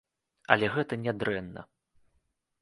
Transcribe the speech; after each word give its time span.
Але 0.55 0.69
гэта 0.75 0.93
не 1.03 1.13
дрэнна. 1.25 1.61